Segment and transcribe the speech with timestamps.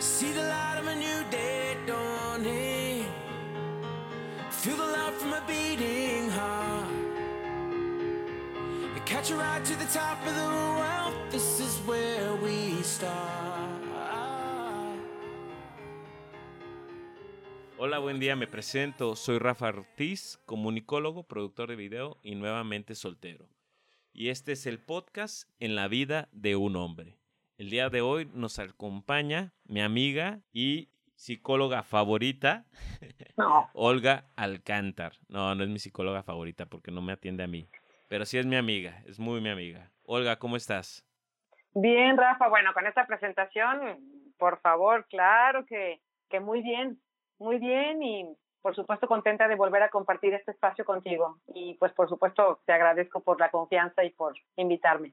[0.00, 0.06] New
[5.18, 6.30] from a beating
[9.62, 10.70] to the top of the.
[17.76, 19.16] Hola, buen día, me presento.
[19.16, 23.50] Soy Rafa Ortiz, comunicólogo, productor de video y nuevamente soltero.
[24.14, 27.19] Y este es el podcast En la vida de un hombre.
[27.60, 32.64] El día de hoy nos acompaña mi amiga y psicóloga favorita,
[33.36, 35.12] No, Olga Alcántar.
[35.28, 37.68] No, no es mi psicóloga favorita porque no me atiende a mí,
[38.08, 39.90] pero sí es mi amiga, es muy mi amiga.
[40.04, 41.06] Olga, ¿cómo estás?
[41.74, 42.48] bien, Rafa.
[42.48, 43.78] Bueno, con esta presentación,
[44.38, 46.98] por favor, claro que, que muy bien,
[47.38, 48.24] muy bien y
[48.62, 51.36] por supuesto contenta de volver a compartir este espacio contigo.
[51.48, 55.12] Y pues por supuesto te agradezco por la confianza y por invitarme.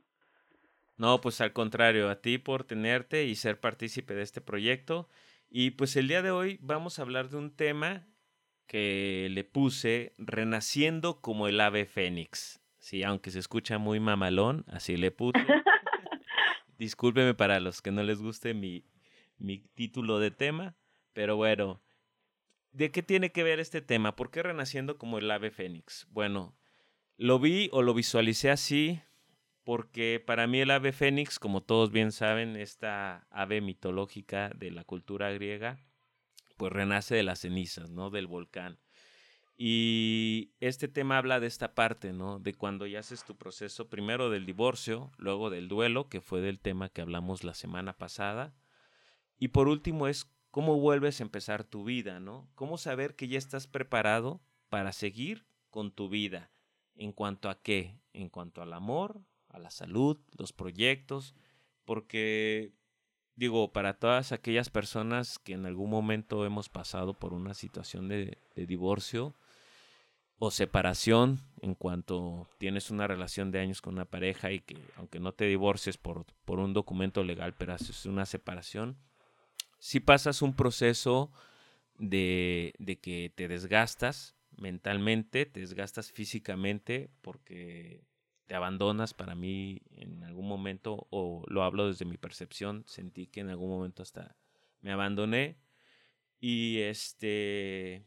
[0.98, 5.08] No, pues al contrario, a ti por tenerte y ser partícipe de este proyecto.
[5.50, 8.08] Y pues el día de hoy vamos a hablar de un tema
[8.66, 12.60] que le puse Renaciendo como el ave fénix.
[12.80, 15.38] Sí, aunque se escucha muy mamalón, así le puse.
[16.80, 18.84] Discúlpeme para los que no les guste mi,
[19.38, 20.76] mi título de tema,
[21.14, 21.82] pero bueno,
[22.72, 24.16] ¿de qué tiene que ver este tema?
[24.16, 26.08] ¿Por qué Renaciendo como el ave fénix?
[26.10, 26.56] Bueno,
[27.18, 29.02] lo vi o lo visualicé así
[29.68, 34.86] porque para mí el ave fénix, como todos bien saben, esta ave mitológica de la
[34.86, 35.78] cultura griega,
[36.56, 38.10] pues renace de las cenizas, ¿no?
[38.10, 38.80] Del volcán.
[39.58, 42.40] Y este tema habla de esta parte, ¿no?
[42.40, 46.62] De cuando ya haces tu proceso primero del divorcio, luego del duelo, que fue del
[46.62, 48.56] tema que hablamos la semana pasada.
[49.38, 52.50] Y por último es cómo vuelves a empezar tu vida, ¿no?
[52.56, 56.54] Cómo saber que ya estás preparado para seguir con tu vida.
[56.96, 58.00] ¿En cuanto a qué?
[58.14, 59.26] En cuanto al amor,
[59.58, 61.36] a la salud, los proyectos,
[61.86, 62.72] porque
[63.38, 68.38] digo, para todas aquellas personas que en algún momento hemos pasado por una situación de,
[68.56, 69.36] divorcio
[70.40, 75.20] o separación, en cuanto tienes una relación de años con una pareja y que aunque
[75.20, 78.98] no te divorcies por, por un documento legal, pero haces una separación,
[79.80, 81.32] si pasas un proceso
[81.98, 88.04] de, de que te desgastas mentalmente, te desgastas físicamente porque
[88.48, 93.42] te abandonas para mí en algún momento, o lo hablo desde mi percepción, sentí que
[93.42, 94.36] en algún momento hasta
[94.82, 95.58] me abandoné.
[96.40, 98.06] Y este.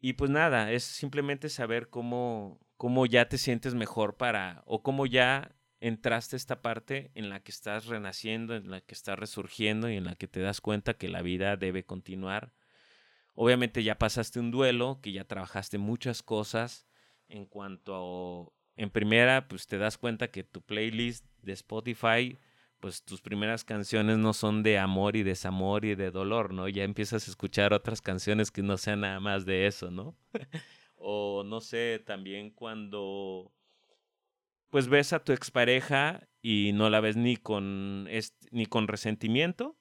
[0.00, 4.62] Y pues nada, es simplemente saber cómo, cómo ya te sientes mejor para.
[4.66, 8.94] o cómo ya entraste a esta parte en la que estás renaciendo, en la que
[8.94, 12.52] estás resurgiendo y en la que te das cuenta que la vida debe continuar.
[13.34, 16.86] Obviamente ya pasaste un duelo, que ya trabajaste muchas cosas
[17.28, 22.38] en cuanto a en primera, pues te das cuenta que tu playlist de Spotify,
[22.80, 26.68] pues tus primeras canciones no son de amor y desamor y de dolor, ¿no?
[26.68, 30.16] Ya empiezas a escuchar otras canciones que no sean nada más de eso, ¿no?
[30.96, 33.52] o no sé, también cuando
[34.70, 38.08] pues ves a tu expareja y no la ves ni con
[38.50, 39.76] ni con resentimiento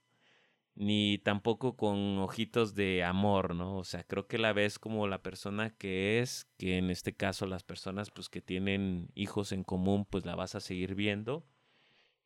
[0.82, 3.78] ni tampoco con ojitos de amor, ¿no?
[3.78, 7.46] O sea, creo que la ves como la persona que es, que en este caso
[7.46, 11.46] las personas pues que tienen hijos en común, pues la vas a seguir viendo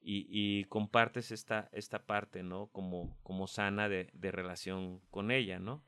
[0.01, 2.67] y, compartes esta, esta parte, ¿no?
[2.67, 5.83] Como, como sana de, relación con ella, ¿no?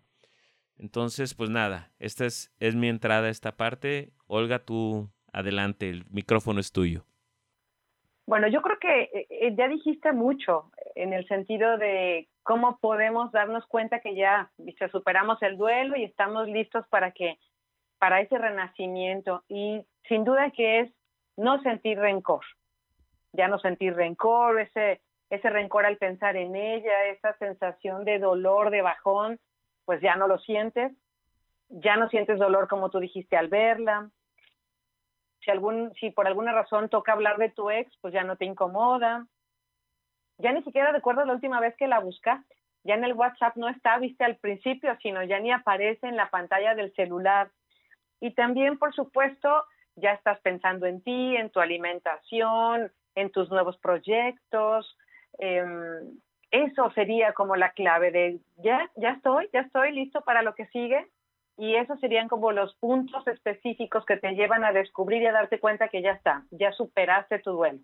[0.77, 4.11] Entonces, pues nada, esta es, es mi entrada a esta parte.
[4.25, 7.05] Olga, tú adelante, el micrófono es tuyo.
[8.25, 13.67] Bueno, yo creo que eh, ya dijiste mucho en el sentido de cómo podemos darnos
[13.67, 14.49] cuenta que ya
[14.89, 17.37] superamos el duelo y estamos listos para que
[17.99, 19.43] para ese renacimiento.
[19.49, 20.91] Y sin duda que es
[21.35, 22.45] no sentir rencor,
[23.33, 28.69] ya no sentir rencor, ese ese rencor al pensar en ella, esa sensación de dolor,
[28.69, 29.41] de bajón,
[29.83, 30.93] pues ya no lo sientes,
[31.67, 34.09] ya no sientes dolor como tú dijiste al verla,
[35.41, 38.45] si, algún, si por alguna razón toca hablar de tu ex, pues ya no te
[38.45, 39.27] incomoda.
[40.37, 42.55] Ya ni siquiera recuerdas la última vez que la buscaste.
[42.83, 46.29] Ya en el WhatsApp no está, viste al principio, sino ya ni aparece en la
[46.29, 47.49] pantalla del celular.
[48.21, 53.77] Y también, por supuesto, ya estás pensando en ti, en tu alimentación, en tus nuevos
[53.79, 54.97] proyectos.
[55.39, 55.65] Eh,
[56.51, 60.67] eso sería como la clave de ya, ya estoy, ya estoy listo para lo que
[60.67, 61.07] sigue
[61.57, 65.59] y esos serían como los puntos específicos que te llevan a descubrir y a darte
[65.59, 67.79] cuenta que ya está, ya superaste tu duelo.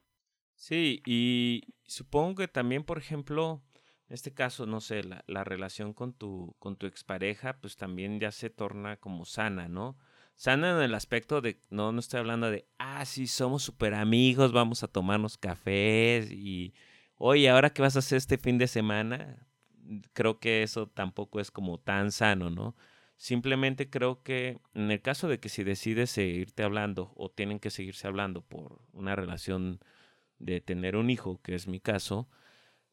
[0.56, 3.62] Sí, y supongo que también, por ejemplo,
[4.08, 8.20] en este caso, no sé, la, la relación con tu, con tu expareja, pues también
[8.20, 9.98] ya se torna como sana, ¿no?
[10.36, 14.52] Sana en el aspecto de, no, no estoy hablando de, ah, sí, somos súper amigos,
[14.52, 16.74] vamos a tomarnos cafés y,
[17.18, 19.48] oye, ¿ahora qué vas a hacer este fin de semana?
[20.14, 22.76] creo que eso tampoco es como tan sano, ¿no?
[23.18, 27.70] Simplemente creo que en el caso de que si decides seguirte hablando o tienen que
[27.70, 29.80] seguirse hablando por una relación
[30.44, 32.28] de tener un hijo, que es mi caso,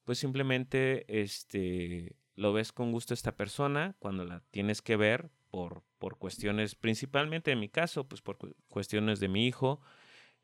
[0.05, 5.83] pues simplemente este lo ves con gusto esta persona cuando la tienes que ver por,
[5.99, 8.39] por cuestiones, principalmente en mi caso, pues por
[8.69, 9.81] cuestiones de mi hijo,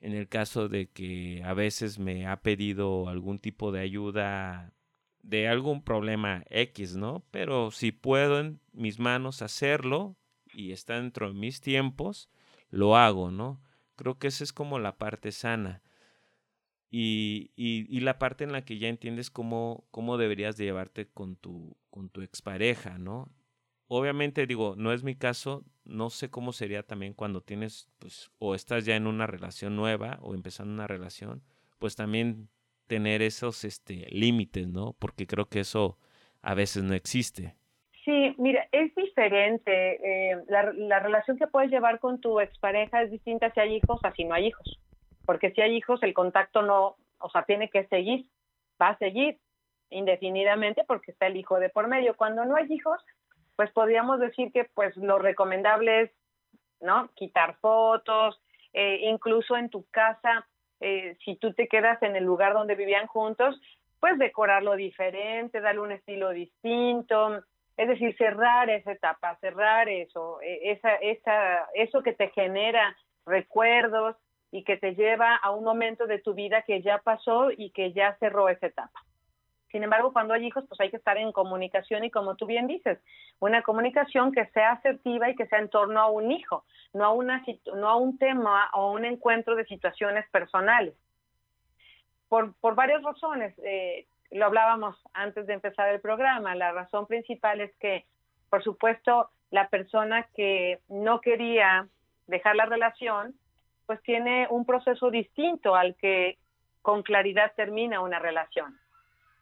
[0.00, 4.74] en el caso de que a veces me ha pedido algún tipo de ayuda
[5.22, 7.24] de algún problema X, ¿no?
[7.30, 10.16] Pero si puedo en mis manos hacerlo
[10.52, 12.28] y está dentro de mis tiempos,
[12.68, 13.62] lo hago, ¿no?
[13.96, 15.82] Creo que esa es como la parte sana.
[16.98, 21.36] Y, y, la parte en la que ya entiendes cómo, cómo deberías de llevarte con
[21.36, 23.28] tu, con tu expareja, ¿no?
[23.86, 28.54] Obviamente digo, no es mi caso, no sé cómo sería también cuando tienes, pues, o
[28.54, 31.42] estás ya en una relación nueva o empezando una relación,
[31.78, 32.48] pues también
[32.86, 34.96] tener esos este, límites, ¿no?
[34.98, 35.98] Porque creo que eso
[36.40, 37.56] a veces no existe.
[38.06, 40.30] Sí, mira, es diferente.
[40.30, 44.00] Eh, la, la, relación que puedes llevar con tu expareja es distinta si hay hijos
[44.02, 44.80] a si no hay hijos.
[45.26, 48.26] Porque si hay hijos, el contacto no, o sea, tiene que seguir,
[48.80, 49.38] va a seguir
[49.90, 52.16] indefinidamente porque está el hijo de por medio.
[52.16, 53.00] Cuando no hay hijos,
[53.56, 56.10] pues podríamos decir que pues lo recomendable es,
[56.80, 57.10] ¿no?
[57.14, 58.40] Quitar fotos,
[58.72, 60.46] eh, incluso en tu casa
[60.80, 63.60] eh, si tú te quedas en el lugar donde vivían juntos,
[64.00, 67.42] pues decorarlo diferente, darle un estilo distinto,
[67.76, 72.94] es decir, cerrar esa etapa, cerrar eso, e, esa, esa, eso que te genera
[73.24, 74.16] recuerdos
[74.56, 77.92] y que te lleva a un momento de tu vida que ya pasó y que
[77.92, 79.04] ya cerró esa etapa.
[79.70, 82.66] Sin embargo, cuando hay hijos, pues hay que estar en comunicación y como tú bien
[82.66, 82.98] dices,
[83.38, 86.64] una comunicación que sea asertiva y que sea en torno a un hijo,
[86.94, 87.44] no a, una,
[87.74, 90.94] no a un tema o un encuentro de situaciones personales.
[92.30, 97.60] Por, por varias razones, eh, lo hablábamos antes de empezar el programa, la razón principal
[97.60, 98.06] es que,
[98.48, 101.88] por supuesto, la persona que no quería
[102.26, 103.34] dejar la relación,
[103.86, 106.38] pues tiene un proceso distinto al que
[106.82, 108.78] con claridad termina una relación.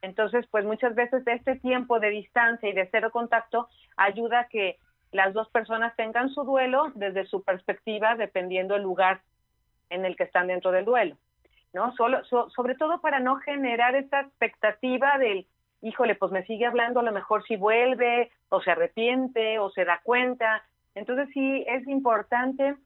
[0.02, 4.78] Entonces, pues muchas veces este tiempo de distancia y de cero contacto ayuda a que
[5.12, 9.22] las dos personas tengan su duelo desde su perspectiva, dependiendo el lugar
[9.88, 11.16] en el que están dentro del duelo.
[11.72, 11.94] ¿no?
[11.96, 15.46] Solo, sobre todo para no generar esa expectativa del,
[15.82, 19.84] híjole, pues me sigue hablando, a lo mejor si vuelve, o se arrepiente, o se
[19.84, 20.62] da cuenta.
[20.94, 22.76] Entonces sí es importante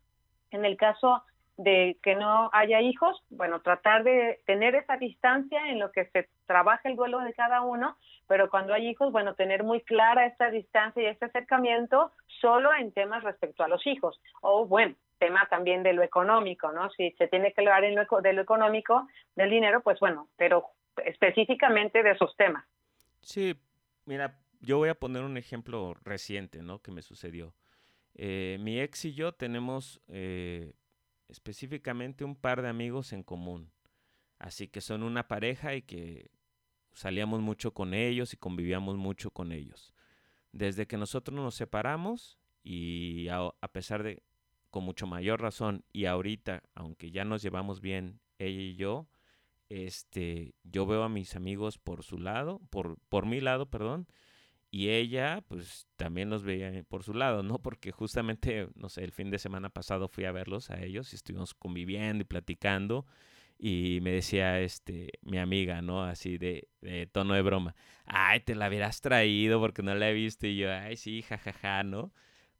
[0.50, 1.22] en el caso
[1.58, 6.28] de que no haya hijos, bueno, tratar de tener esa distancia en lo que se
[6.46, 7.96] trabaja el duelo de cada uno,
[8.28, 12.92] pero cuando hay hijos, bueno, tener muy clara esta distancia y este acercamiento solo en
[12.92, 14.20] temas respecto a los hijos.
[14.40, 16.90] O bueno, tema también de lo económico, ¿no?
[16.90, 20.64] Si se tiene que hablar en lo, de lo económico, del dinero, pues bueno, pero
[21.04, 22.64] específicamente de esos temas.
[23.20, 23.60] Sí,
[24.04, 26.80] mira, yo voy a poner un ejemplo reciente, ¿no?
[26.80, 27.52] Que me sucedió.
[28.14, 30.72] Eh, mi ex y yo tenemos eh,
[31.28, 33.72] específicamente un par de amigos en común.
[34.38, 36.30] Así que son una pareja y que
[36.92, 39.94] salíamos mucho con ellos y convivíamos mucho con ellos.
[40.52, 44.22] Desde que nosotros nos separamos y a, pesar de,
[44.70, 49.08] con mucho mayor razón, y ahorita, aunque ya nos llevamos bien ella y yo,
[49.68, 54.08] este, yo veo a mis amigos por su lado, por, por mi lado, perdón,
[54.70, 57.58] y ella, pues también los veía por su lado, ¿no?
[57.58, 61.16] Porque justamente, no sé, el fin de semana pasado fui a verlos a ellos y
[61.16, 63.06] estuvimos conviviendo y platicando.
[63.58, 66.04] Y me decía, este, mi amiga, ¿no?
[66.04, 67.74] Así de, de tono de broma.
[68.04, 70.46] Ay, te la hubieras traído porque no la he visto.
[70.46, 72.12] Y yo, ay, sí, jajaja, ¿no?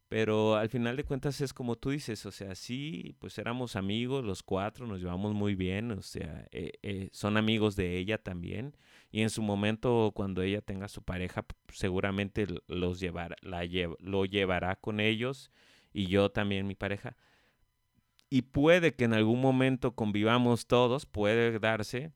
[0.09, 4.25] Pero al final de cuentas es como tú dices, o sea, sí, pues éramos amigos
[4.25, 8.75] los cuatro, nos llevamos muy bien, o sea, eh, eh, son amigos de ella también
[9.11, 13.61] y en su momento cuando ella tenga su pareja seguramente los llevará, la
[13.99, 15.51] lo llevará con ellos
[15.93, 17.15] y yo también mi pareja.
[18.31, 22.11] Y puede que en algún momento convivamos todos, puede darse,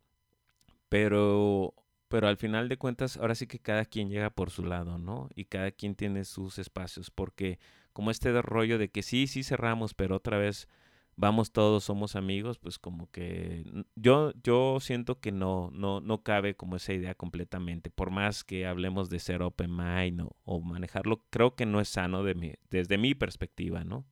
[0.89, 1.75] pero
[2.07, 5.29] pero al final de cuentas ahora sí que cada quien llega por su lado, ¿no?
[5.33, 7.57] Y cada quien tiene sus espacios, porque
[7.93, 10.67] como este rollo de que sí, sí cerramos, pero otra vez
[11.15, 13.63] vamos todos, somos amigos, pues como que
[13.95, 17.89] yo, yo siento que no, no, no cabe como esa idea completamente.
[17.89, 22.23] Por más que hablemos de ser open mind o, manejarlo, creo que no es sano
[22.23, 24.05] de mi, desde mi perspectiva, ¿no?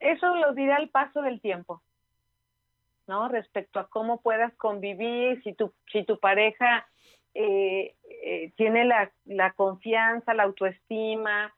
[0.00, 1.82] Eso lo dirá el paso del tiempo,
[3.06, 3.28] ¿no?
[3.28, 6.88] Respecto a cómo puedas convivir, si tu, si tu pareja
[7.34, 11.52] eh, eh, tiene la, la confianza, la autoestima,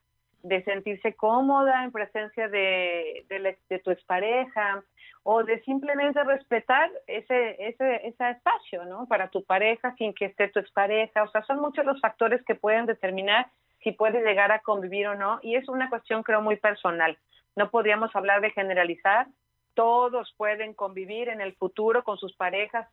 [0.45, 4.83] de sentirse cómoda en presencia de, de, tu expareja
[5.23, 9.07] o de simplemente respetar ese, ese, ese espacio, ¿no?
[9.07, 11.23] Para tu pareja sin que esté tu expareja.
[11.23, 13.47] O sea, son muchos los factores que pueden determinar
[13.83, 17.17] si puedes llegar a convivir o no y es una cuestión creo muy personal.
[17.55, 19.27] No podríamos hablar de generalizar.
[19.73, 22.87] Todos pueden convivir en el futuro con sus parejas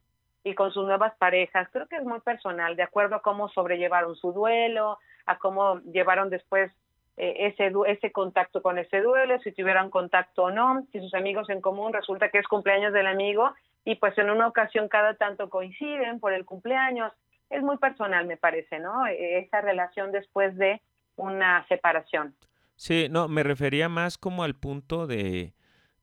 [0.45, 1.69] y con sus nuevas parejas.
[1.73, 6.31] Creo que es muy personal, de acuerdo a cómo sobrellevaron su duelo, a cómo llevaron
[6.31, 6.71] después
[7.17, 11.51] eh, ese, ese contacto con ese duelo, si tuvieran contacto o no, si sus amigos
[11.51, 13.53] en común resulta que es cumpleaños del amigo
[13.85, 17.13] y pues en una ocasión cada tanto coinciden por el cumpleaños.
[17.51, 19.07] Es muy personal, me parece, ¿no?
[19.07, 20.81] E, esa relación después de
[21.17, 22.35] una separación.
[22.77, 25.53] Sí, no, me refería más como al punto de,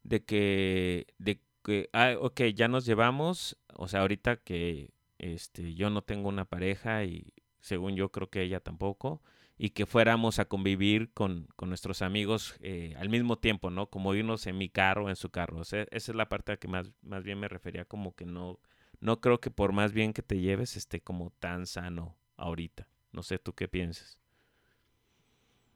[0.03, 5.89] de que, de que, ah, ok, ya nos llevamos, o sea, ahorita que este, yo
[5.89, 9.21] no tengo una pareja y según yo creo que ella tampoco,
[9.57, 13.87] y que fuéramos a convivir con, con nuestros amigos eh, al mismo tiempo, ¿no?
[13.87, 15.61] Como irnos en mi carro, en su carro.
[15.61, 18.59] esa es la parte a que más, más bien me refería, como que no,
[19.01, 22.87] no creo que por más bien que te lleves esté como tan sano ahorita.
[23.11, 24.17] No sé, ¿tú qué piensas?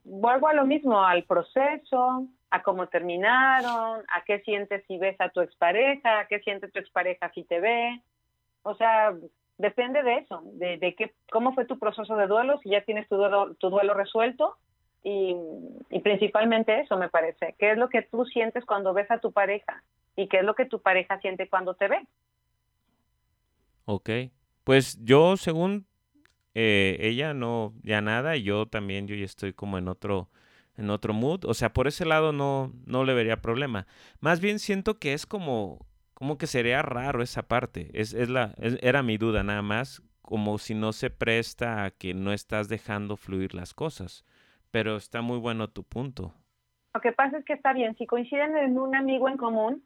[0.05, 5.29] Vuelvo a lo mismo, al proceso, a cómo terminaron, a qué sientes si ves a
[5.29, 7.99] tu expareja, a qué siente tu expareja si te ve.
[8.61, 9.11] O sea,
[9.57, 13.09] depende de eso, de, de qué, cómo fue tu proceso de duelo, si ya tienes
[13.09, 14.55] tu duelo, tu duelo resuelto
[15.03, 15.35] y,
[16.03, 19.81] principalmente eso me parece, qué es lo que tú sientes cuando ves a tu pareja
[20.15, 22.07] y qué es lo que tu pareja siente cuando te ve.
[23.85, 24.09] Ok,
[24.63, 25.87] pues yo según
[26.53, 30.29] eh, ella no, ya nada, y yo también, yo ya estoy como en otro,
[30.77, 33.85] en otro mood, o sea, por ese lado no, no le vería problema.
[34.19, 37.89] Más bien siento que es como, como que sería raro esa parte.
[37.93, 42.13] Es, es la, era mi duda nada más, como si no se presta a que
[42.13, 44.25] no estás dejando fluir las cosas.
[44.71, 46.33] Pero está muy bueno tu punto.
[46.95, 49.83] Lo que pasa es que está bien, si coinciden en un amigo en común,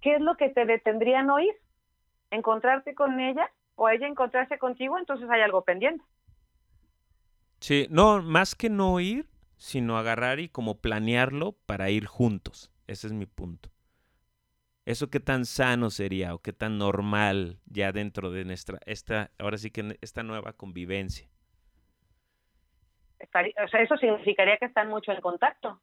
[0.00, 1.54] ¿qué es lo que te detendría no ir?
[2.30, 4.98] ¿Encontrarte con ella o ella encontrarse contigo?
[4.98, 6.04] Entonces hay algo pendiente.
[7.60, 12.70] Sí, no, más que no ir, sino agarrar y como planearlo para ir juntos.
[12.86, 13.70] Ese es mi punto.
[14.86, 19.56] ¿Eso qué tan sano sería o qué tan normal ya dentro de nuestra, esta, ahora
[19.56, 21.26] sí que esta nueva convivencia?
[23.64, 25.80] O sea, eso significaría que están mucho en contacto.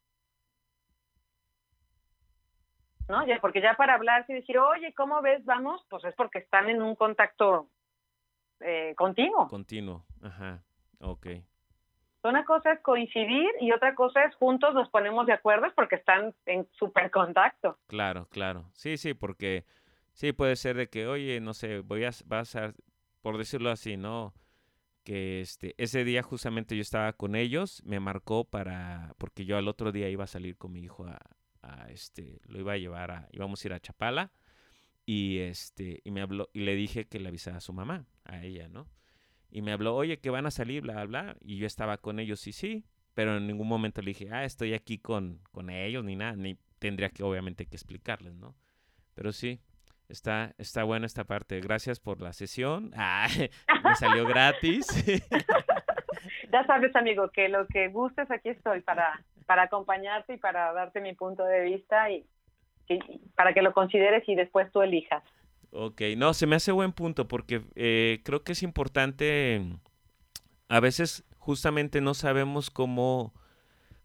[3.08, 3.26] ¿No?
[3.26, 5.44] Ya, porque ya para hablar y decir, oye, ¿cómo ves?
[5.44, 7.68] Vamos, pues es porque están en un contacto
[8.60, 9.48] eh, continuo.
[9.48, 10.62] Continuo, ajá,
[11.00, 11.26] ok.
[12.24, 16.34] Una cosa es coincidir y otra cosa es juntos nos ponemos de acuerdo porque están
[16.46, 17.78] en súper contacto.
[17.88, 18.70] Claro, claro.
[18.74, 19.64] Sí, sí, porque
[20.12, 22.72] sí puede ser de que, oye, no sé, voy a, vas a,
[23.22, 24.34] por decirlo así, ¿no?
[25.02, 29.66] Que este, ese día justamente yo estaba con ellos, me marcó para, porque yo al
[29.66, 31.18] otro día iba a salir con mi hijo a,
[31.88, 34.32] este, lo iba a llevar a, íbamos a ir a Chapala
[35.04, 38.44] y este, y me habló, y le dije que le avisara a su mamá, a
[38.44, 38.86] ella, ¿no?
[39.52, 41.36] Y me habló, oye, que van a salir, bla, bla, bla.
[41.42, 44.72] Y yo estaba con ellos y sí, pero en ningún momento le dije, ah, estoy
[44.72, 48.56] aquí con, con ellos, ni nada, ni tendría que obviamente que explicarles, ¿no?
[49.14, 49.60] Pero sí,
[50.08, 51.60] está, está buena esta parte.
[51.60, 52.92] Gracias por la sesión.
[52.96, 53.28] Ah,
[53.84, 54.86] me salió gratis.
[56.52, 61.00] ya sabes, amigo, que lo que gustes, aquí estoy para, para acompañarte y para darte
[61.00, 62.24] mi punto de vista y
[63.34, 65.22] para que lo consideres y después tú elijas.
[65.74, 69.78] Ok, no, se me hace buen punto porque eh, creo que es importante,
[70.68, 73.32] a veces justamente no sabemos cómo,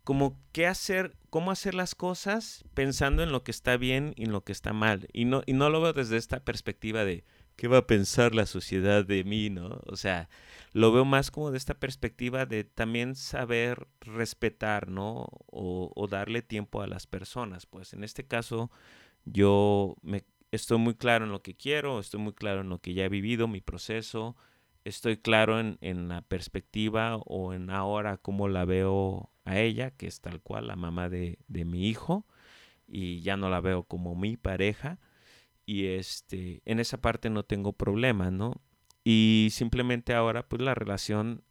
[0.05, 4.31] cómo qué hacer, cómo hacer las cosas pensando en lo que está bien y en
[4.31, 5.09] lo que está mal.
[5.11, 7.25] Y no, y no lo veo desde esta perspectiva de
[7.57, 9.81] qué va a pensar la sociedad de mí, ¿no?
[9.87, 10.29] O sea,
[10.71, 15.27] lo veo más como de esta perspectiva de también saber respetar, ¿no?
[15.47, 17.65] O darle tiempo a las personas.
[17.65, 18.71] Pues en este caso,
[19.25, 22.93] yo me estoy muy claro en lo que quiero, estoy muy claro en lo que
[22.93, 24.35] ya he vivido, mi proceso,
[24.85, 30.07] estoy claro en, en la perspectiva o en ahora cómo la veo a ella, que
[30.07, 32.25] es tal cual la mamá de, de mi hijo,
[32.87, 34.99] y ya no la veo como mi pareja,
[35.65, 38.61] y este, en esa parte no tengo problema, ¿no?
[39.03, 41.43] Y simplemente ahora pues la relación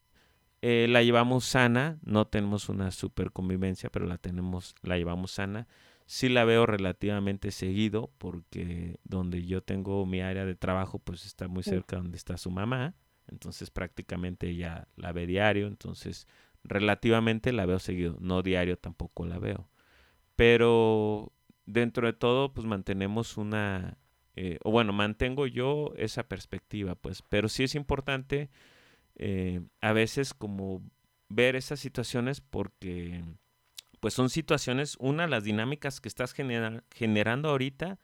[0.62, 5.68] eh, la llevamos sana, no tenemos una super convivencia, pero la tenemos, la llevamos sana
[6.06, 11.48] sí la veo relativamente seguido porque donde yo tengo mi área de trabajo pues está
[11.48, 12.94] muy cerca donde está su mamá,
[13.28, 16.28] entonces prácticamente ella la ve diario, entonces
[16.62, 19.68] relativamente la veo seguido, no diario tampoco la veo,
[20.36, 21.32] pero
[21.66, 23.98] dentro de todo pues mantenemos una,
[24.36, 28.48] eh, o bueno, mantengo yo esa perspectiva pues, pero sí es importante
[29.16, 30.82] eh, a veces como
[31.28, 33.24] ver esas situaciones porque
[34.00, 37.98] pues son situaciones, una, las dinámicas que estás generando ahorita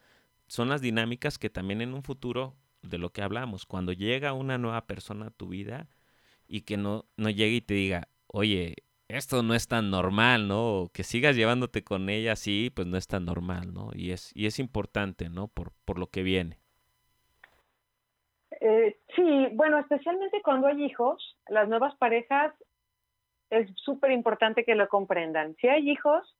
[0.47, 4.57] son las dinámicas que también en un futuro, de lo que hablamos, cuando llega una
[4.57, 5.87] nueva persona a tu vida
[6.47, 8.75] y que no, no llegue y te diga, oye,
[9.07, 10.81] esto no es tan normal, ¿no?
[10.81, 13.91] O que sigas llevándote con ella así, pues no es tan normal, ¿no?
[13.93, 15.47] Y es, y es importante, ¿no?
[15.47, 16.59] Por, por lo que viene.
[18.59, 22.53] Eh, sí, bueno, especialmente cuando hay hijos, las nuevas parejas
[23.53, 25.55] es súper importante que lo comprendan.
[25.55, 26.37] Si hay hijos,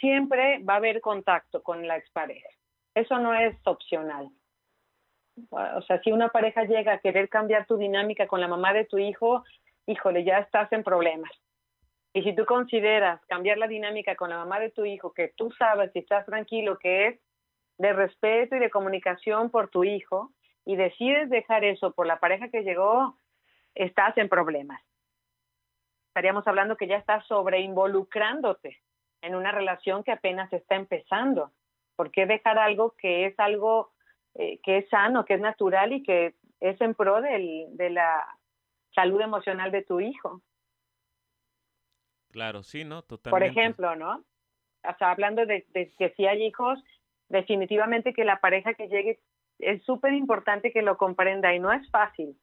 [0.00, 2.48] siempre va a haber contacto con la expareja.
[2.94, 4.30] Eso no es opcional.
[5.50, 8.84] O sea, si una pareja llega a querer cambiar tu dinámica con la mamá de
[8.84, 9.44] tu hijo,
[9.86, 11.30] híjole, ya estás en problemas.
[12.12, 15.50] Y si tú consideras cambiar la dinámica con la mamá de tu hijo, que tú
[15.52, 17.20] sabes y estás tranquilo que es
[17.78, 20.32] de respeto y de comunicación por tu hijo,
[20.66, 23.16] y decides dejar eso por la pareja que llegó,
[23.74, 24.80] estás en problemas.
[26.20, 28.82] Estaríamos hablando que ya estás sobreinvolucrándote
[29.22, 31.50] en una relación que apenas está empezando.
[31.96, 33.94] ¿Por qué dejar algo que es algo
[34.34, 38.22] eh, que es sano, que es natural y que es en pro del, de la
[38.94, 40.42] salud emocional de tu hijo?
[42.32, 43.00] Claro, sí, ¿no?
[43.00, 43.30] Totalmente.
[43.30, 44.22] Por ejemplo, ¿no?
[44.84, 46.78] O sea, hablando de, que si hay hijos,
[47.30, 49.20] definitivamente que la pareja que llegue
[49.58, 52.36] es súper importante que lo comprenda y no es fácil.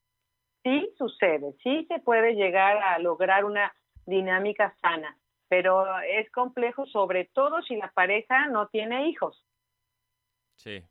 [0.68, 3.74] Sí sucede, sí se puede llegar a lograr una
[4.06, 9.46] dinámica sana, pero es complejo sobre todo si la pareja no tiene hijos.
[10.58, 10.84] Sí.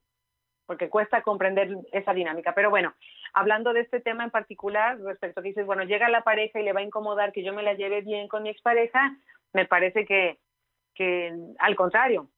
[0.64, 2.54] Porque cuesta comprender esa dinámica.
[2.54, 2.94] Pero bueno,
[3.34, 6.64] hablando de este tema en particular, respecto a que dices, bueno, llega la pareja y
[6.64, 9.14] le va a incomodar que yo me la lleve bien con mi expareja,
[9.52, 10.38] me parece que,
[10.94, 12.30] que al contrario,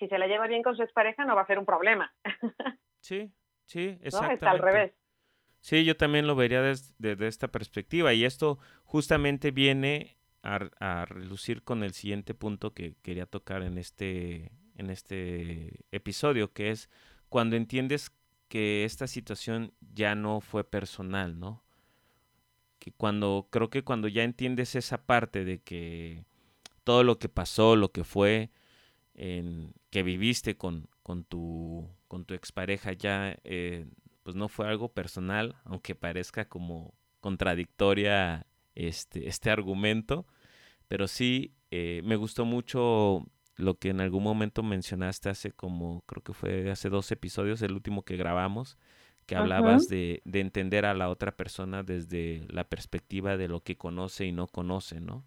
[0.00, 2.12] si se la lleva bien con su expareja no va a ser un problema.
[2.98, 3.32] Sí,
[3.66, 4.44] sí, exactamente.
[4.44, 4.50] ¿No?
[4.50, 5.05] Es al revés.
[5.66, 11.64] Sí, yo también lo vería desde, esta perspectiva y esto justamente viene a, a, relucir
[11.64, 16.88] con el siguiente punto que quería tocar en este, en este episodio, que es
[17.28, 18.12] cuando entiendes
[18.46, 21.64] que esta situación ya no fue personal, ¿no?
[22.78, 26.26] Que cuando, creo que cuando ya entiendes esa parte de que
[26.84, 28.52] todo lo que pasó, lo que fue,
[29.14, 33.86] en, que viviste con, con, tu, con tu expareja ya, eh,
[34.26, 40.26] pues no fue algo personal, aunque parezca como contradictoria este, este argumento,
[40.88, 46.24] pero sí eh, me gustó mucho lo que en algún momento mencionaste hace como, creo
[46.24, 48.78] que fue hace dos episodios, el último que grabamos,
[49.26, 53.76] que hablabas de, de, entender a la otra persona desde la perspectiva de lo que
[53.76, 55.24] conoce y no conoce, ¿no?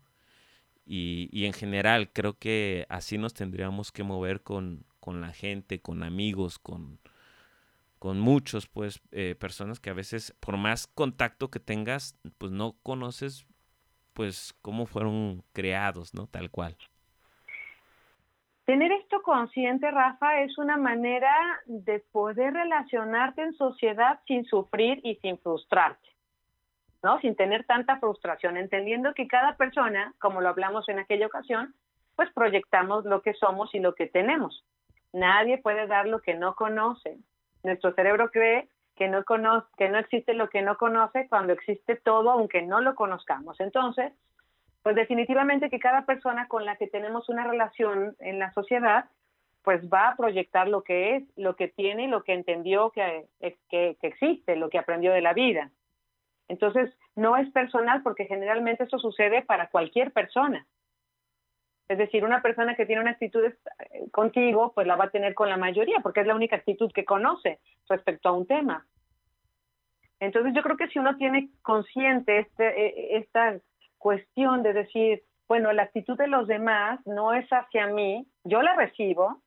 [0.85, 5.79] Y, y en general creo que así nos tendríamos que mover con, con la gente,
[5.79, 6.99] con amigos, con,
[7.99, 12.75] con muchos, pues, eh, personas que a veces, por más contacto que tengas, pues no
[12.81, 13.45] conoces,
[14.13, 16.27] pues, cómo fueron creados, ¿no?
[16.27, 16.75] Tal cual.
[18.65, 21.33] Tener esto consciente, Rafa, es una manera
[21.65, 26.07] de poder relacionarte en sociedad sin sufrir y sin frustrarte,
[27.01, 27.19] ¿no?
[27.19, 31.73] Sin tener tanta frustración, entendiendo que cada persona, como lo hablamos en aquella ocasión,
[32.15, 34.63] pues proyectamos lo que somos y lo que tenemos.
[35.13, 37.17] Nadie puede dar lo que no conoce.
[37.63, 41.95] Nuestro cerebro cree que no, conoce, que no existe lo que no conoce cuando existe
[41.95, 43.59] todo, aunque no lo conozcamos.
[43.59, 44.11] Entonces,
[44.83, 49.05] pues definitivamente que cada persona con la que tenemos una relación en la sociedad,
[49.63, 53.25] pues va a proyectar lo que es, lo que tiene, lo que entendió que,
[53.69, 55.71] que, que existe, lo que aprendió de la vida.
[56.47, 60.65] Entonces, no es personal porque generalmente eso sucede para cualquier persona.
[61.89, 63.53] Es decir, una persona que tiene una actitud eh,
[64.11, 67.03] contigo, pues la va a tener con la mayoría, porque es la única actitud que
[67.03, 68.85] conoce respecto a un tema.
[70.19, 73.57] Entonces yo creo que si uno tiene consciente este, e, esta
[73.97, 78.75] cuestión de decir, bueno, la actitud de los demás no es hacia mí, yo la
[78.75, 79.41] recibo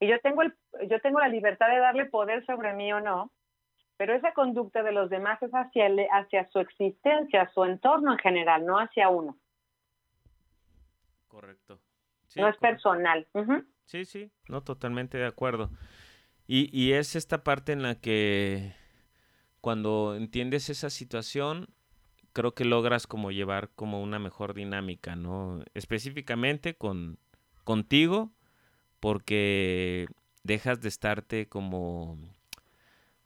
[0.00, 0.54] y yo tengo, el,
[0.88, 3.30] yo tengo la libertad de darle poder sobre mí o no,
[3.98, 8.64] pero esa conducta de los demás es hacia, hacia su existencia, su entorno en general,
[8.64, 9.36] no hacia uno.
[11.28, 11.80] Correcto.
[12.36, 13.26] no es personal.
[13.84, 15.70] Sí, sí, no, totalmente de acuerdo.
[16.46, 18.74] Y, y es esta parte en la que
[19.60, 21.68] cuando entiendes esa situación,
[22.32, 25.62] creo que logras como llevar como una mejor dinámica, ¿no?
[25.74, 27.18] Específicamente con
[27.64, 28.32] contigo,
[29.00, 30.06] porque
[30.42, 32.18] dejas de estarte como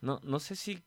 [0.00, 0.82] no, no sé si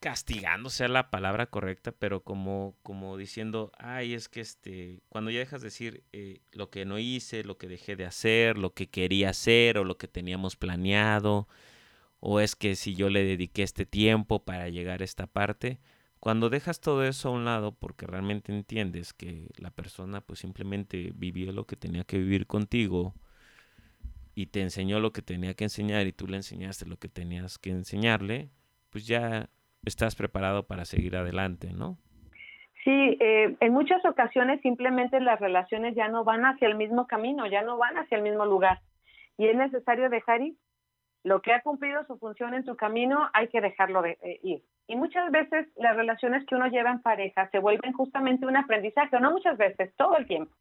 [0.00, 5.40] castigando sea la palabra correcta, pero como, como diciendo, ay, es que este, cuando ya
[5.40, 8.88] dejas de decir eh, lo que no hice, lo que dejé de hacer, lo que
[8.88, 11.48] quería hacer o lo que teníamos planeado,
[12.20, 15.80] o es que si yo le dediqué este tiempo para llegar a esta parte,
[16.20, 21.12] cuando dejas todo eso a un lado porque realmente entiendes que la persona pues simplemente
[21.14, 23.14] vivió lo que tenía que vivir contigo
[24.34, 27.58] y te enseñó lo que tenía que enseñar y tú le enseñaste lo que tenías
[27.58, 28.50] que enseñarle,
[28.90, 29.50] pues ya
[29.84, 31.98] estás preparado para seguir adelante, ¿no?
[32.84, 37.46] Sí, eh, en muchas ocasiones simplemente las relaciones ya no van hacia el mismo camino,
[37.46, 38.80] ya no van hacia el mismo lugar.
[39.36, 40.54] Y es necesario dejar ir.
[41.22, 44.62] Lo que ha cumplido su función en tu camino hay que dejarlo de, eh, ir.
[44.86, 49.20] Y muchas veces las relaciones que uno lleva en pareja se vuelven justamente un aprendizaje,
[49.20, 50.54] no muchas veces, todo el tiempo.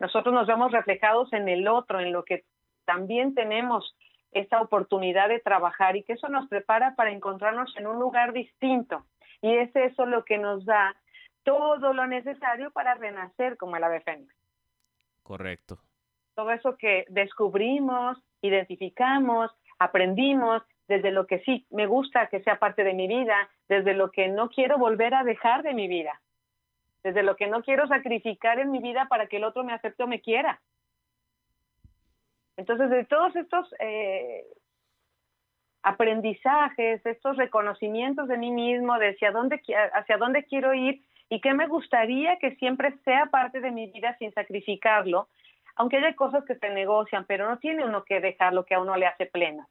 [0.00, 2.44] Nosotros nos vemos reflejados en el otro, en lo que
[2.86, 3.94] también tenemos
[4.32, 9.04] esa oportunidad de trabajar y que eso nos prepara para encontrarnos en un lugar distinto.
[9.40, 10.96] Y es eso lo que nos da
[11.44, 14.34] todo lo necesario para renacer como el ave fénix.
[15.22, 15.78] Correcto.
[16.34, 22.84] Todo eso que descubrimos, identificamos, aprendimos, desde lo que sí me gusta que sea parte
[22.84, 26.20] de mi vida, desde lo que no quiero volver a dejar de mi vida,
[27.02, 30.02] desde lo que no quiero sacrificar en mi vida para que el otro me acepte
[30.02, 30.60] o me quiera.
[32.56, 34.44] Entonces, de todos estos eh,
[35.82, 39.60] aprendizajes, estos reconocimientos de mí mismo, de hacia dónde,
[39.94, 44.16] hacia dónde quiero ir y qué me gustaría que siempre sea parte de mi vida
[44.18, 45.28] sin sacrificarlo,
[45.76, 48.80] aunque haya cosas que se negocian, pero no tiene uno que dejar lo que a
[48.80, 49.68] uno le hace pleno.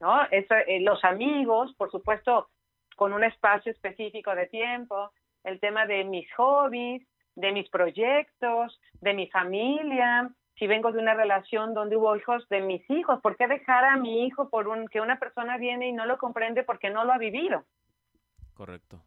[0.00, 0.22] ¿No?
[0.30, 2.48] Eso, eh, los amigos, por supuesto,
[2.96, 5.12] con un espacio específico de tiempo,
[5.44, 11.14] el tema de mis hobbies, de mis proyectos, de mi familia, si vengo de una
[11.14, 14.88] relación donde hubo hijos de mis hijos, ¿por qué dejar a mi hijo por un
[14.88, 17.64] que una persona viene y no lo comprende porque no lo ha vivido?
[18.52, 19.02] Correcto.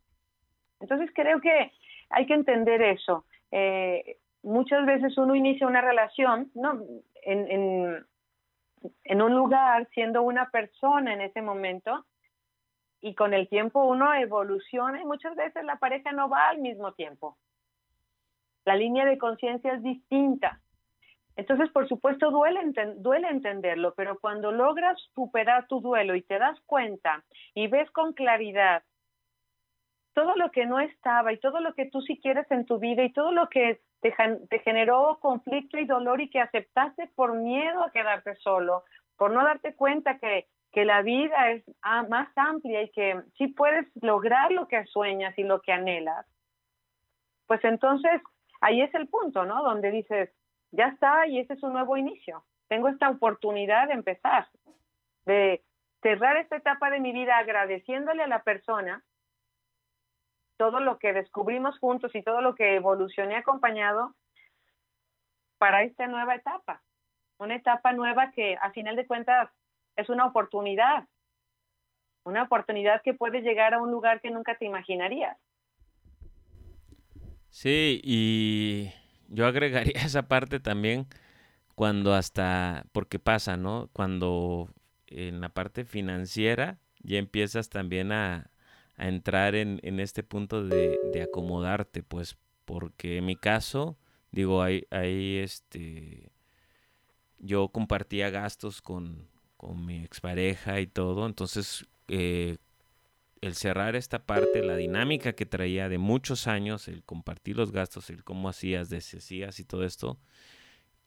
[0.79, 1.71] Entonces creo que
[2.09, 3.25] hay que entender eso.
[3.51, 6.81] Eh, muchas veces uno inicia una relación, ¿no?
[7.21, 8.05] En, en,
[9.03, 12.03] en un lugar, siendo una persona en ese momento,
[12.99, 16.93] y con el tiempo uno evoluciona y muchas veces la pareja no va al mismo
[16.93, 17.37] tiempo.
[18.65, 20.62] La línea de conciencia es distinta.
[21.35, 27.23] Entonces, por supuesto, duele, entenderlo, pero cuando logras superar tu duelo y te das cuenta
[27.55, 28.83] y ves con claridad
[30.13, 33.03] todo lo que no estaba y todo lo que tú sí quieres en tu vida
[33.03, 34.13] y todo lo que te,
[34.47, 38.83] te generó conflicto y dolor y que aceptaste por miedo a quedarte solo,
[39.17, 41.63] por no darte cuenta que, que la vida es
[42.09, 46.27] más amplia y que sí puedes lograr lo que sueñas y lo que anhelas,
[47.47, 48.21] pues entonces
[48.61, 49.63] ahí es el punto, ¿no?
[49.63, 50.29] Donde dices,
[50.73, 52.43] ya está y ese es un nuevo inicio.
[52.67, 54.49] Tengo esta oportunidad de empezar,
[55.25, 55.63] de
[56.01, 59.03] cerrar esta etapa de mi vida agradeciéndole a la persona
[60.57, 64.15] todo lo que descubrimos juntos y todo lo que evolucioné acompañado
[65.59, 66.81] para esta nueva etapa.
[67.37, 69.49] Una etapa nueva que a final de cuentas
[69.95, 71.07] es una oportunidad,
[72.23, 75.37] una oportunidad que puede llegar a un lugar que nunca te imaginarías.
[77.49, 78.91] Sí, y
[79.33, 81.07] yo agregaría esa parte también
[81.75, 83.89] cuando hasta, porque pasa, ¿no?
[83.93, 84.69] Cuando
[85.07, 88.49] en la parte financiera ya empiezas también a,
[88.95, 93.97] entrar en, este punto de, acomodarte, pues, porque en mi caso,
[94.31, 96.31] digo, ahí, ahí este,
[97.39, 102.57] yo compartía gastos con, con mi expareja y todo, entonces eh,
[103.43, 108.09] el cerrar esta parte, la dinámica que traía de muchos años, el compartir los gastos,
[108.09, 110.17] el cómo hacías, deshacías y todo esto,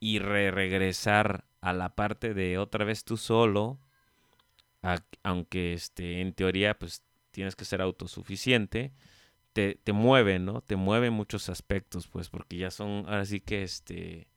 [0.00, 3.78] y regresar a la parte de otra vez tú solo,
[5.22, 8.92] aunque este, en teoría pues tienes que ser autosuficiente,
[9.54, 10.60] te, te mueve, ¿no?
[10.60, 14.28] Te mueve muchos aspectos, pues, porque ya son, ahora sí que este,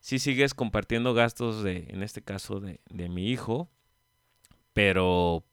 [0.00, 3.70] sí sigues compartiendo gastos de, en este caso, de, de mi hijo,
[4.72, 5.44] pero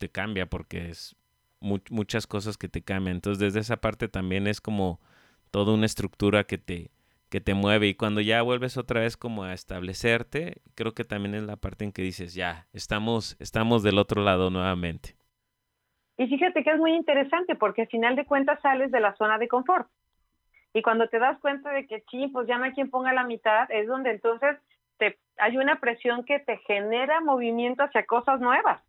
[0.00, 1.14] te cambia porque es
[1.60, 3.16] muchas cosas que te cambian.
[3.16, 4.98] Entonces desde esa parte también es como
[5.50, 6.90] toda una estructura que te,
[7.28, 11.34] que te mueve y cuando ya vuelves otra vez como a establecerte, creo que también
[11.34, 15.16] es la parte en que dices, ya, estamos, estamos del otro lado nuevamente.
[16.16, 19.38] Y fíjate que es muy interesante porque al final de cuentas sales de la zona
[19.38, 19.86] de confort.
[20.72, 23.24] Y cuando te das cuenta de que, sí, pues ya no hay quien ponga la
[23.24, 24.56] mitad, es donde entonces
[24.98, 28.80] te, hay una presión que te genera movimiento hacia cosas nuevas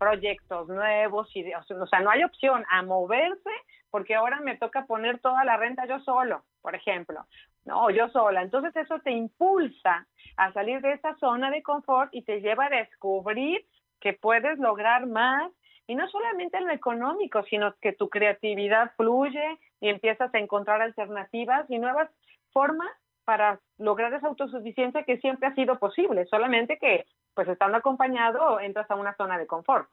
[0.00, 3.50] proyectos nuevos, y, o sea, no hay opción a moverse
[3.90, 7.26] porque ahora me toca poner toda la renta yo solo, por ejemplo,
[7.66, 8.40] no, yo sola.
[8.40, 10.06] Entonces eso te impulsa
[10.38, 13.66] a salir de esa zona de confort y te lleva a descubrir
[14.00, 15.52] que puedes lograr más
[15.86, 20.80] y no solamente en lo económico, sino que tu creatividad fluye y empiezas a encontrar
[20.80, 22.08] alternativas y nuevas
[22.52, 22.90] formas
[23.30, 28.90] para lograr esa autosuficiencia que siempre ha sido posible, solamente que pues estando acompañado entras
[28.90, 29.88] a una zona de confort.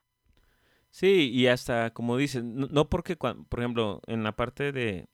[0.90, 5.08] Sí, y hasta como dices, no, porque, por ejemplo, en la parte de,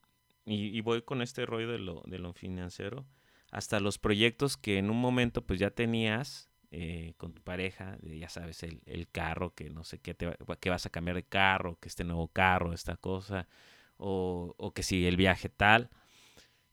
[0.46, 3.04] y, voy con este rollo de lo, de lo financiero,
[3.52, 8.30] hasta los proyectos que en un momento pues ya tenías eh, con tu pareja, ya
[8.30, 11.90] sabes, el, carro, que no sé qué, te, que vas a cambiar de carro, que
[11.90, 13.50] este nuevo carro, esta cosa,
[13.98, 15.90] o, que si el viaje tal,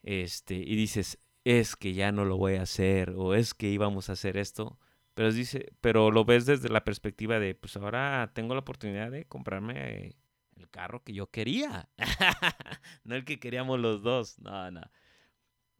[0.05, 4.11] este, y dices, es que ya no lo voy a hacer, o es que íbamos
[4.11, 4.79] a hacer esto,
[5.15, 9.27] pero dice, pero lo ves desde la perspectiva de, pues ahora tengo la oportunidad de
[9.27, 10.17] comprarme
[10.57, 11.89] el carro que yo quería,
[13.05, 14.83] no el que queríamos los dos, no, no.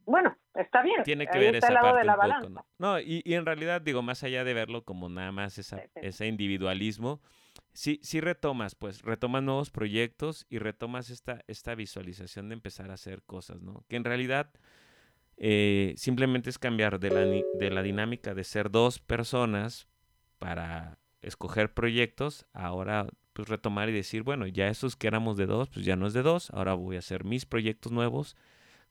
[0.05, 1.03] Bueno, está bien.
[1.03, 2.65] Tiene que ver esa parte de la balanza.
[2.79, 2.99] ¿no?
[2.99, 7.21] y, y, en realidad digo, más allá de verlo como nada más esa, ese individualismo,
[7.73, 12.95] sí, sí retomas, pues, retomas nuevos proyectos y retomas esta, esta visualización de empezar a
[12.95, 13.85] hacer cosas, ¿no?
[13.87, 14.51] Que en realidad
[15.43, 19.87] eh, simplemente es cambiar de la, de la dinámica de ser dos personas
[20.37, 25.67] para escoger proyectos, ahora pues retomar y decir, bueno, ya esos que éramos de dos,
[25.69, 28.35] pues ya no es de dos, ahora voy a hacer mis proyectos nuevos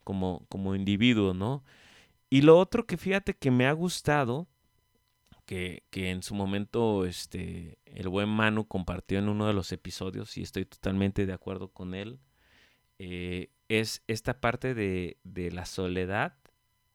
[0.03, 1.63] como, como individuo, ¿no?
[2.31, 4.49] Y lo otro que fíjate que me ha gustado,
[5.47, 10.37] que, que, en su momento este, el buen Manu compartió en uno de los episodios
[10.37, 12.19] y estoy totalmente de acuerdo con él,
[12.99, 16.40] eh, es esta parte de, de, la soledad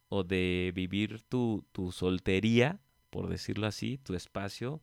[0.09, 4.81] o de vivir tu, tu, soltería, por decirlo así, tu espacio,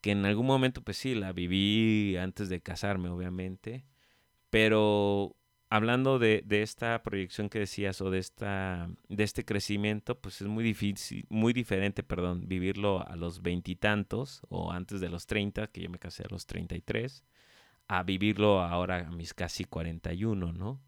[0.00, 3.84] que en algún momento pues sí, la viví antes de casarme, obviamente,
[4.50, 5.36] pero
[5.70, 10.46] hablando de, de, esta proyección que decías o de esta de este crecimiento, pues es
[10.48, 15.82] muy difícil, muy diferente, perdón, vivirlo a los veintitantos o antes de los treinta, que
[15.82, 17.24] yo me casé a los treinta y tres,
[17.88, 20.80] a vivirlo ahora a mis casi cuarenta y uno, ¿no?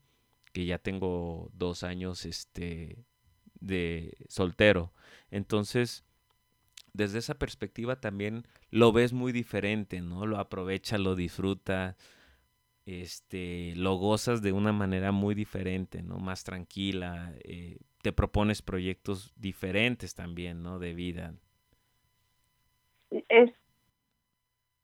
[0.52, 3.04] Que ya tengo dos años este
[3.60, 4.92] de soltero.
[5.30, 6.04] Entonces,
[6.92, 10.26] desde esa perspectiva también lo ves muy diferente, ¿no?
[10.26, 11.96] Lo aprovecha, lo disfruta,
[12.86, 16.18] este, lo gozas de una manera muy diferente, ¿no?
[16.18, 20.78] Más tranquila, eh, te propones proyectos diferentes también, ¿no?
[20.78, 21.34] De vida.
[23.28, 23.50] Es,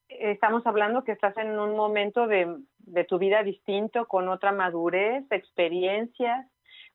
[0.08, 5.24] estamos hablando que estás en un momento de, de tu vida distinto, con otra madurez,
[5.30, 6.46] experiencias,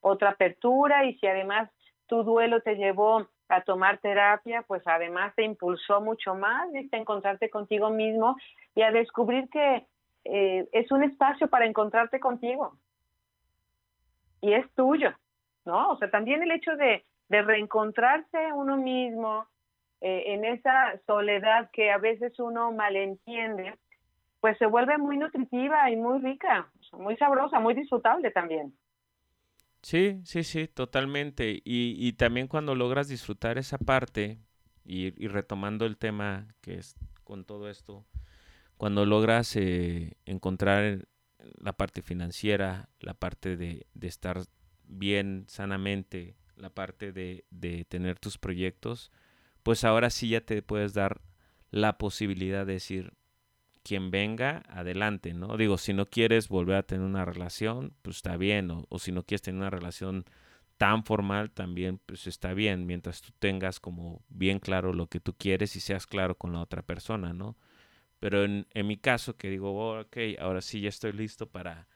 [0.01, 1.69] otra apertura y si además
[2.07, 7.49] tu duelo te llevó a tomar terapia, pues además te impulsó mucho más, a encontrarte
[7.49, 8.35] contigo mismo
[8.75, 9.85] y a descubrir que
[10.25, 12.77] eh, es un espacio para encontrarte contigo
[14.41, 15.11] y es tuyo,
[15.65, 15.91] ¿no?
[15.91, 19.47] O sea, también el hecho de, de reencontrarse uno mismo
[20.01, 23.75] eh, en esa soledad que a veces uno malentiende,
[24.39, 28.73] pues se vuelve muy nutritiva y muy rica, muy sabrosa, muy disfrutable también.
[29.87, 31.61] Sí, sí, sí, totalmente.
[31.63, 34.37] Y, y también cuando logras disfrutar esa parte,
[34.83, 38.05] y, retomando el tema que es con todo esto,
[38.75, 41.07] cuando logras eh, encontrar
[41.61, 44.43] la parte financiera, la parte de, de estar
[44.83, 49.09] bien sanamente, la parte de, de, tener tus proyectos,
[49.63, 51.21] pues ahora sí ya te puedes dar
[51.71, 53.13] la posibilidad de decir,
[53.87, 55.55] quien venga, adelante, ¿no?
[55.55, 59.23] Digo, si no quieres volver a tener una relación, pues está bien, o, si no
[59.23, 60.25] quieres tener una relación
[60.77, 65.33] tan formal, también pues está bien, mientras tú tengas como bien claro lo que tú
[65.37, 67.55] quieres y seas claro con la otra persona, ¿no?
[68.19, 71.87] Pero en, mi caso, que digo, oh, ok, ahora sí ya estoy listo para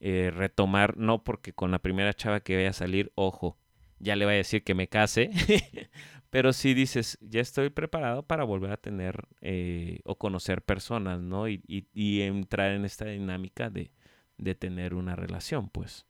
[0.00, 3.56] eh, retomar, no porque con la primera chava que vaya a salir, ojo,
[4.00, 5.30] ya le voy a decir que me case,
[6.30, 11.48] pero si dices, ya estoy preparado para volver a tener eh, o conocer personas, ¿no?
[11.48, 13.90] Y, y, entrar en esta dinámica de,
[14.38, 16.06] de, tener una relación, pues.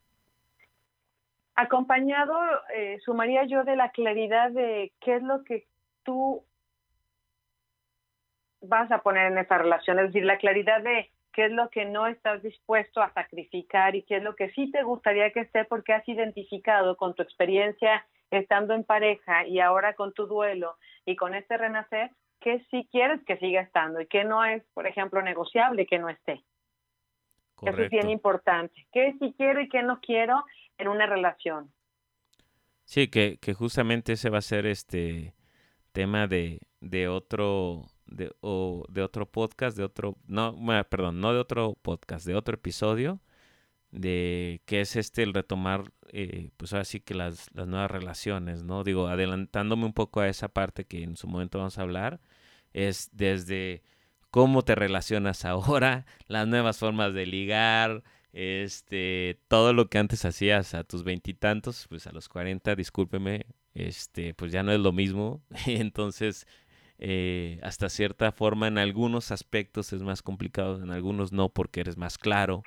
[1.55, 2.35] Acompañado,
[2.75, 5.67] eh, sumaría yo de la claridad de qué es lo que
[6.03, 6.43] tú
[8.61, 11.85] vas a poner en esa relación, es decir, la claridad de qué es lo que
[11.85, 15.65] no estás dispuesto a sacrificar y qué es lo que sí te gustaría que esté
[15.65, 21.15] porque has identificado con tu experiencia estando en pareja y ahora con tu duelo y
[21.15, 25.21] con este renacer, que sí quieres que siga estando y que no es, por ejemplo,
[25.21, 26.43] negociable que no esté.
[27.61, 28.87] Eso es bien importante.
[28.91, 30.43] ¿Qué sí quiero y qué no quiero
[30.77, 31.71] en una relación?
[32.85, 35.35] Sí, que, que justamente ese va a ser este
[35.91, 40.55] tema de, de otro de, o de otro podcast, de otro, no,
[40.89, 43.21] perdón, no de otro podcast, de otro episodio,
[43.91, 48.63] de que es este el retomar, eh, pues ahora sí que las, las nuevas relaciones,
[48.63, 48.83] ¿no?
[48.83, 52.21] Digo, adelantándome un poco a esa parte que en su momento vamos a hablar,
[52.73, 53.83] es desde
[54.31, 60.73] cómo te relacionas ahora, las nuevas formas de ligar, este, todo lo que antes hacías
[60.73, 65.43] a tus veintitantos, pues a los cuarenta, discúlpeme, este, pues ya no es lo mismo.
[65.67, 66.47] Entonces,
[67.01, 71.97] eh, hasta cierta forma en algunos aspectos es más complicado, en algunos no porque eres
[71.97, 72.61] más claro,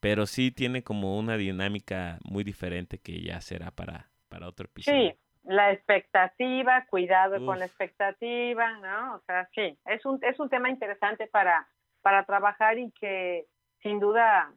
[0.00, 5.10] pero sí tiene como una dinámica muy diferente que ya será para, para otro episodio.
[5.10, 9.16] Sí, la expectativa, cuidado con la expectativa, ¿no?
[9.16, 11.68] O sea, sí, es un, es un tema interesante para,
[12.00, 13.44] para trabajar y que
[13.82, 14.54] sin duda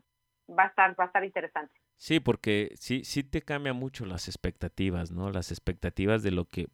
[0.49, 1.73] va a estar, va a estar interesante.
[1.97, 5.29] Sí, porque sí, sí te cambia mucho las expectativas, ¿no?
[5.29, 6.67] Las expectativas de lo que,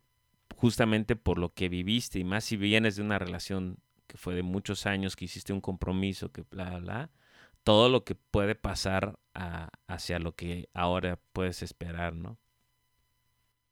[0.66, 4.42] justamente por lo que viviste, y más si vienes de una relación que fue de
[4.42, 7.12] muchos años, que hiciste un compromiso, que bla, bla,
[7.64, 9.14] todo lo que puede pasar
[9.88, 12.40] hacia lo que ahora puedes esperar, ¿no?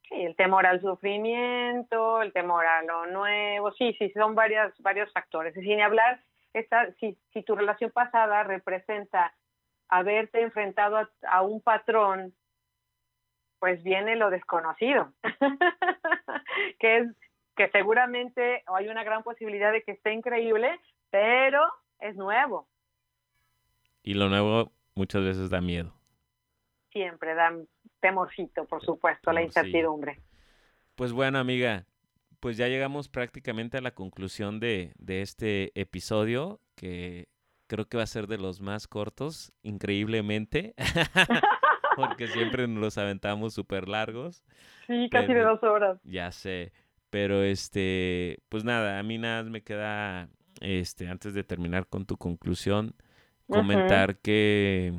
[0.08, 5.12] Sí, el temor al sufrimiento, el temor a lo nuevo, sí, sí, son varias, varios
[5.14, 5.58] factores.
[5.58, 6.22] Y sin hablar,
[6.54, 9.34] esta, si, si tu relación pasada representa
[9.90, 12.36] haberte enfrentado a, un patrón,
[13.64, 15.14] pues viene lo desconocido,
[16.80, 17.08] que es
[17.56, 21.62] que seguramente hay una gran posibilidad de que esté increíble, pero
[22.02, 22.68] es nuevo.
[24.04, 25.94] Y lo nuevo muchas veces da miedo.
[26.92, 27.54] Siempre da
[28.02, 30.20] temorcito, por supuesto, la incertidumbre.
[30.96, 31.86] Pues bueno, amiga,
[32.42, 37.30] pues ya llegamos prácticamente a la conclusión de, de este episodio, que
[37.68, 40.74] creo que va a ser de los más cortos, increíblemente,
[41.98, 44.44] porque siempre nos los aventamos súper largos.
[44.88, 46.00] Sí, casi de dos horas.
[46.04, 46.72] Ya sé,
[47.10, 50.30] pero este, pues nada, a mí nada me queda,
[50.62, 52.96] este, antes de terminar con tu conclusión,
[53.48, 54.94] comentar que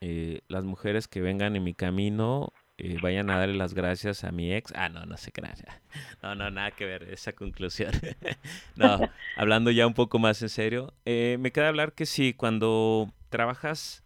[0.00, 4.30] eh, las mujeres que vengan en mi camino eh, vayan a darle las gracias a
[4.30, 4.72] mi ex.
[4.76, 5.42] Ah, no, no sé qué.
[6.22, 7.90] No, no, nada que ver esa conclusión.
[8.76, 9.00] no,
[9.36, 14.04] hablando ya un poco más en serio, eh, me queda hablar que sí, cuando trabajas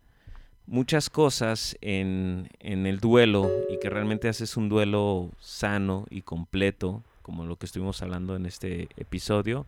[0.66, 7.02] muchas cosas en, en el duelo y que realmente haces un duelo sano y completo,
[7.22, 9.66] como lo que estuvimos hablando en este episodio,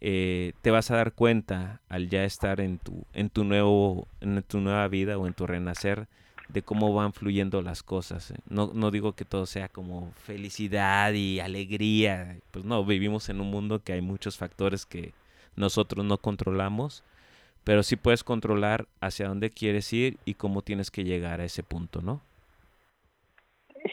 [0.00, 4.42] eh, te vas a dar cuenta al ya estar en tu, en tu nuevo, en
[4.42, 6.08] tu nueva vida o en tu renacer
[6.48, 8.34] de cómo van fluyendo las cosas.
[8.48, 13.50] No, no digo que todo sea como felicidad y alegría, pues no, vivimos en un
[13.50, 15.14] mundo que hay muchos factores que
[15.56, 17.02] nosotros no controlamos,
[17.64, 21.62] pero sí puedes controlar hacia dónde quieres ir y cómo tienes que llegar a ese
[21.62, 22.20] punto, ¿no?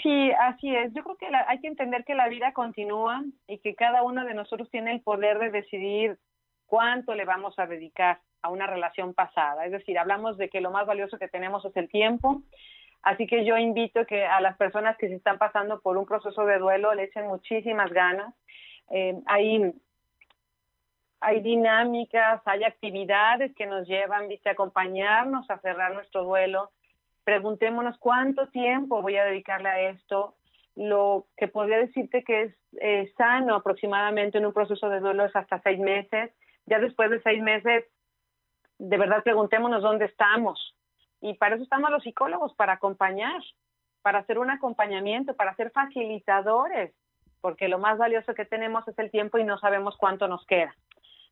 [0.04, 0.94] Sí, así es.
[0.94, 4.34] Yo creo que hay que entender que la vida continúa y que cada uno de
[4.34, 6.18] nosotros tiene el poder de decidir
[6.66, 9.66] cuánto le vamos a dedicar a una relación pasada.
[9.66, 12.42] Es decir, hablamos de que lo más valioso que tenemos es el tiempo.
[13.04, 16.46] Así que yo invito que a las personas que se están pasando por un proceso
[16.46, 18.34] de duelo le echen muchísimas ganas.
[18.90, 19.20] Eh,
[21.22, 24.50] hay dinámicas, hay actividades que nos llevan ¿viste?
[24.50, 26.72] a acompañarnos a cerrar nuestro duelo
[27.24, 30.36] preguntémonos cuánto tiempo voy a dedicarle a esto.
[30.76, 35.36] Lo que podría decirte que es eh, sano aproximadamente en un proceso de duelo es
[35.36, 36.32] hasta seis meses.
[36.66, 37.86] Ya después de seis meses,
[38.80, 40.76] de verdad preguntémonos dónde estamos.
[41.20, 43.42] Y para eso estamos los psicólogos, para acompañar,
[44.02, 46.94] para hacer un acompañamiento, para ser facilitadores,
[47.42, 50.76] porque lo más valioso que tenemos es el tiempo y no sabemos cuánto nos queda.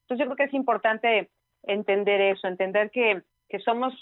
[0.09, 1.29] Entonces yo creo que es importante
[1.63, 3.93] entender eso, entender que que somos,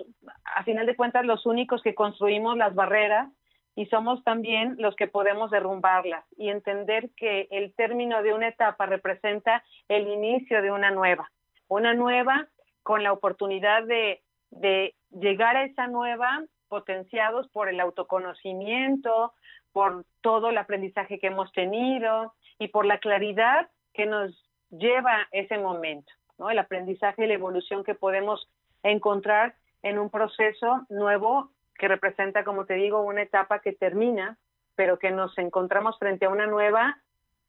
[0.44, 3.32] a final de cuentas, los únicos que construimos las barreras
[3.76, 8.86] y somos también los que podemos derrumbarlas y entender que el término de una etapa
[8.86, 11.32] representa el inicio de una nueva,
[11.70, 12.48] una nueva
[12.84, 19.34] con la oportunidad de, de llegar a esa nueva potenciados por el autoconocimiento,
[19.72, 25.58] por todo el aprendizaje que hemos tenido y por la claridad que nos lleva ese
[25.58, 26.50] momento, ¿no?
[26.50, 28.50] El aprendizaje y la evolución que podemos
[28.84, 34.38] encontrar en un proceso nuevo que representa, como te digo, una etapa que termina,
[34.76, 37.02] pero que nos encontramos frente a una nueva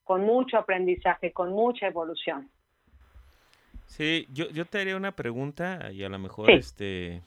[0.04, 2.50] con mucho aprendizaje, con mucha evolución.
[3.86, 7.22] Sí, yo, yo te haría una pregunta y a lo mejor este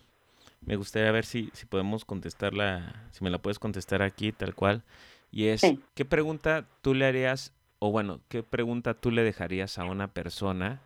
[0.65, 4.83] me gustaría ver si, si podemos contestarla, si me la puedes contestar aquí tal cual.
[5.31, 5.61] Y es,
[5.95, 10.81] ¿qué pregunta tú le harías, o bueno, qué pregunta tú le dejarías a una persona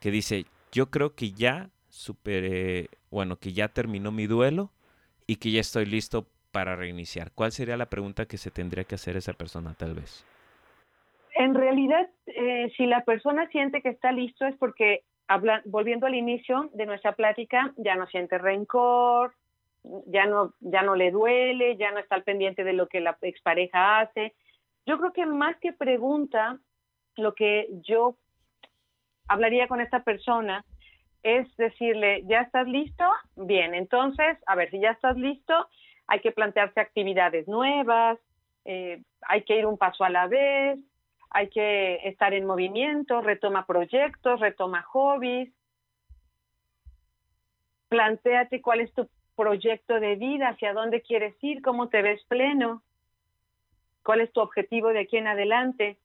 [0.00, 4.70] que dice, yo creo que ya superé, bueno, que ya terminó mi duelo
[5.26, 7.30] y que ya estoy listo para reiniciar?
[7.34, 10.24] ¿Cuál sería la pregunta que se tendría que hacer esa persona tal vez?
[11.34, 15.02] En realidad, eh, si la persona siente que está listo es porque,
[15.66, 19.34] volviendo al inicio de nuestra plática, ya no siente rencor,
[20.06, 23.18] ya no, ya no le duele, ya no está al pendiente de lo que la
[23.20, 24.32] expareja hace.
[24.86, 26.58] Yo creo que más que pregunta,
[27.16, 28.16] lo que yo
[29.28, 30.64] hablaría con esta persona
[31.22, 33.04] es decirle, ¿ya estás listo?
[33.36, 35.68] Bien, entonces, a ver, si ya estás listo,
[36.06, 38.18] hay que plantearse actividades nuevas,
[38.64, 40.78] eh, hay que ir un paso a la vez,
[41.30, 45.52] hay que estar en movimiento, retoma proyectos, retoma hobbies.
[47.88, 52.82] Plantéate cuál es tu proyecto de vida, hacia dónde quieres ir, cómo te ves pleno,
[54.02, 55.98] cuál es tu objetivo de aquí en adelante.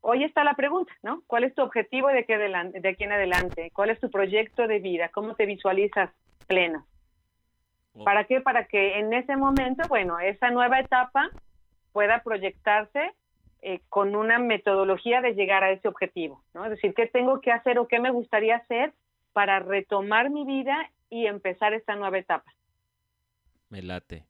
[0.00, 1.22] Hoy está la pregunta, ¿no?
[1.26, 3.70] ¿Cuál es tu objetivo de aquí, de aquí en adelante?
[3.74, 5.10] ¿Cuál es tu proyecto de vida?
[5.10, 6.10] ¿Cómo te visualizas
[6.46, 6.86] pleno?
[7.94, 8.04] Oh.
[8.04, 8.40] ¿Para qué?
[8.40, 11.30] Para que en ese momento, bueno, esa nueva etapa
[11.92, 13.12] pueda proyectarse
[13.62, 16.64] eh, con una metodología de llegar a ese objetivo, ¿no?
[16.64, 18.94] Es decir, ¿qué tengo que hacer o qué me gustaría hacer
[19.34, 22.50] para retomar mi vida y empezar esta nueva etapa?
[23.68, 24.29] Me late.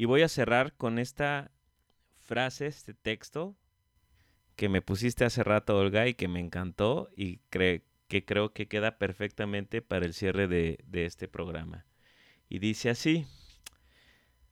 [0.00, 1.50] Y voy a cerrar con esta
[2.16, 3.54] frase, este texto
[4.56, 7.84] que me pusiste hace rato, Olga, y que me encantó y que
[8.24, 11.84] creo que queda perfectamente para el cierre de este programa.
[12.48, 13.26] Y dice así,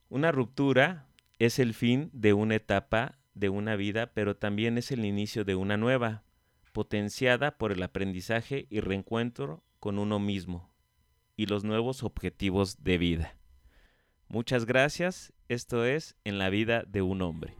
[0.07, 1.07] una ruptura
[1.39, 5.55] es el fin de una etapa de una vida, pero también es el inicio de
[5.55, 6.25] una nueva,
[6.73, 10.71] potenciada por el aprendizaje y reencuentro con uno mismo
[11.35, 13.35] y los nuevos objetivos de vida.
[14.27, 17.55] Muchas gracias, esto es En la vida de un hombre.